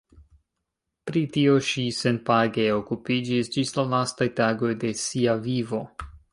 [1.09, 5.87] Pri tio ŝi senpage okupiĝis ĝis la lastaj tagoj de sia vivo.